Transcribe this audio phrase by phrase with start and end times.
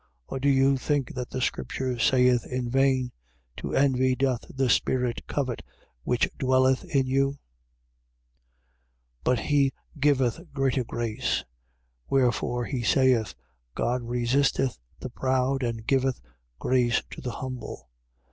[0.29, 0.29] 4:5.
[0.29, 3.11] Or do you think that the scripture saith in vain:
[3.57, 5.61] To envy doth the spirit covet
[6.01, 7.33] which dwelleth in you?
[9.23, 9.23] 4:6.
[9.23, 11.43] But he giveth greater grace.
[12.09, 13.35] Wherefore he saith:
[13.75, 16.19] God resisteth the proud and giveth
[16.57, 17.87] grace to the humble.